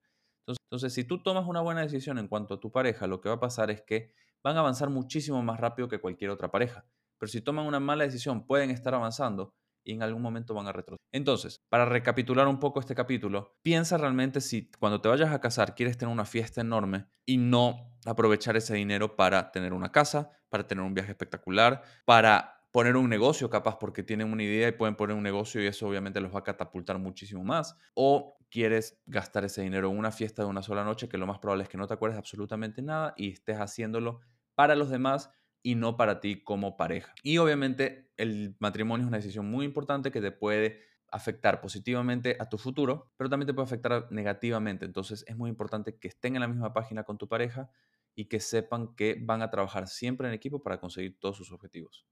Entonces, 0.47 0.93
si 0.93 1.03
tú 1.03 1.21
tomas 1.21 1.47
una 1.47 1.61
buena 1.61 1.81
decisión 1.81 2.17
en 2.17 2.27
cuanto 2.27 2.55
a 2.55 2.59
tu 2.59 2.71
pareja, 2.71 3.07
lo 3.07 3.21
que 3.21 3.29
va 3.29 3.35
a 3.35 3.39
pasar 3.39 3.69
es 3.71 3.81
que 3.81 4.13
van 4.43 4.57
a 4.57 4.61
avanzar 4.61 4.89
muchísimo 4.89 5.41
más 5.43 5.59
rápido 5.59 5.87
que 5.87 5.99
cualquier 5.99 6.31
otra 6.31 6.49
pareja. 6.49 6.85
Pero 7.17 7.31
si 7.31 7.41
toman 7.41 7.65
una 7.65 7.79
mala 7.79 8.03
decisión, 8.03 8.47
pueden 8.47 8.71
estar 8.71 8.95
avanzando 8.95 9.53
y 9.83 9.93
en 9.93 10.03
algún 10.03 10.21
momento 10.21 10.53
van 10.53 10.67
a 10.67 10.71
retroceder. 10.71 11.05
Entonces, 11.11 11.59
para 11.69 11.85
recapitular 11.85 12.47
un 12.47 12.59
poco 12.59 12.79
este 12.79 12.95
capítulo, 12.95 13.57
piensa 13.61 13.97
realmente 13.97 14.41
si 14.41 14.71
cuando 14.79 15.01
te 15.01 15.09
vayas 15.09 15.31
a 15.31 15.41
casar 15.41 15.75
quieres 15.75 15.97
tener 15.97 16.13
una 16.13 16.25
fiesta 16.25 16.61
enorme 16.61 17.07
y 17.25 17.37
no 17.37 17.97
aprovechar 18.05 18.57
ese 18.57 18.73
dinero 18.73 19.15
para 19.15 19.51
tener 19.51 19.73
una 19.73 19.91
casa, 19.91 20.31
para 20.49 20.67
tener 20.67 20.83
un 20.83 20.93
viaje 20.93 21.11
espectacular, 21.11 21.83
para 22.05 22.60
poner 22.71 22.95
un 22.95 23.09
negocio 23.09 23.49
capaz 23.49 23.77
porque 23.79 24.03
tienen 24.03 24.31
una 24.31 24.43
idea 24.43 24.67
y 24.69 24.71
pueden 24.73 24.95
poner 24.95 25.15
un 25.15 25.23
negocio 25.23 25.61
y 25.61 25.67
eso 25.67 25.87
obviamente 25.87 26.21
los 26.21 26.33
va 26.33 26.39
a 26.39 26.43
catapultar 26.43 26.97
muchísimo 26.99 27.43
más. 27.43 27.77
O 27.93 28.37
quieres 28.49 29.01
gastar 29.05 29.45
ese 29.45 29.61
dinero 29.61 29.89
en 29.89 29.97
una 29.97 30.11
fiesta 30.11 30.43
de 30.43 30.49
una 30.49 30.61
sola 30.61 30.83
noche 30.83 31.09
que 31.09 31.17
lo 31.17 31.27
más 31.27 31.39
probable 31.39 31.63
es 31.63 31.69
que 31.69 31.77
no 31.77 31.87
te 31.87 31.93
acuerdes 31.93 32.17
absolutamente 32.17 32.81
nada 32.81 33.13
y 33.17 33.31
estés 33.31 33.57
haciéndolo 33.57 34.19
para 34.55 34.75
los 34.75 34.89
demás 34.89 35.31
y 35.63 35.75
no 35.75 35.97
para 35.97 36.19
ti 36.19 36.43
como 36.43 36.77
pareja. 36.77 37.13
Y 37.23 37.37
obviamente 37.37 38.11
el 38.17 38.55
matrimonio 38.59 39.05
es 39.05 39.07
una 39.07 39.17
decisión 39.17 39.49
muy 39.49 39.65
importante 39.65 40.11
que 40.11 40.21
te 40.21 40.31
puede 40.31 40.81
afectar 41.11 41.59
positivamente 41.59 42.37
a 42.39 42.47
tu 42.47 42.57
futuro, 42.57 43.11
pero 43.17 43.29
también 43.29 43.47
te 43.47 43.53
puede 43.53 43.65
afectar 43.65 44.07
negativamente. 44.11 44.85
Entonces 44.85 45.25
es 45.27 45.35
muy 45.35 45.49
importante 45.49 45.97
que 45.99 46.07
estén 46.07 46.35
en 46.35 46.41
la 46.41 46.47
misma 46.47 46.73
página 46.73 47.03
con 47.03 47.17
tu 47.17 47.27
pareja 47.27 47.69
y 48.15 48.25
que 48.25 48.39
sepan 48.39 48.95
que 48.95 49.17
van 49.21 49.41
a 49.41 49.49
trabajar 49.49 49.87
siempre 49.87 50.27
en 50.27 50.33
equipo 50.33 50.63
para 50.63 50.79
conseguir 50.79 51.19
todos 51.19 51.37
sus 51.37 51.51
objetivos. 51.51 52.05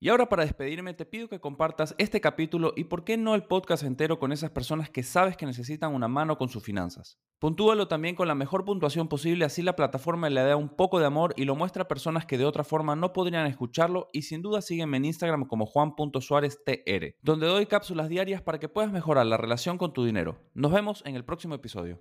Y 0.00 0.10
ahora 0.10 0.28
para 0.28 0.44
despedirme 0.44 0.94
te 0.94 1.04
pido 1.04 1.28
que 1.28 1.40
compartas 1.40 1.96
este 1.98 2.20
capítulo 2.20 2.72
y 2.76 2.84
por 2.84 3.02
qué 3.02 3.16
no 3.16 3.34
el 3.34 3.42
podcast 3.42 3.82
entero 3.82 4.20
con 4.20 4.30
esas 4.30 4.50
personas 4.50 4.90
que 4.90 5.02
sabes 5.02 5.36
que 5.36 5.44
necesitan 5.44 5.92
una 5.92 6.06
mano 6.06 6.38
con 6.38 6.48
sus 6.48 6.62
finanzas. 6.62 7.18
Puntúalo 7.40 7.88
también 7.88 8.14
con 8.14 8.28
la 8.28 8.36
mejor 8.36 8.64
puntuación 8.64 9.08
posible, 9.08 9.44
así 9.44 9.60
la 9.60 9.74
plataforma 9.74 10.30
le 10.30 10.40
da 10.40 10.54
un 10.54 10.68
poco 10.68 11.00
de 11.00 11.06
amor 11.06 11.34
y 11.36 11.46
lo 11.46 11.56
muestra 11.56 11.82
a 11.82 11.88
personas 11.88 12.26
que 12.26 12.38
de 12.38 12.44
otra 12.44 12.62
forma 12.62 12.94
no 12.94 13.12
podrían 13.12 13.46
escucharlo 13.46 14.08
y 14.12 14.22
sin 14.22 14.40
duda 14.40 14.62
sígueme 14.62 14.98
en 14.98 15.06
Instagram 15.06 15.46
como 15.46 15.66
juan.suáreztr, 15.66 17.16
donde 17.20 17.46
doy 17.48 17.66
cápsulas 17.66 18.08
diarias 18.08 18.40
para 18.40 18.60
que 18.60 18.68
puedas 18.68 18.92
mejorar 18.92 19.26
la 19.26 19.36
relación 19.36 19.78
con 19.78 19.92
tu 19.92 20.04
dinero. 20.04 20.38
Nos 20.54 20.70
vemos 20.70 21.02
en 21.06 21.16
el 21.16 21.24
próximo 21.24 21.56
episodio. 21.56 22.00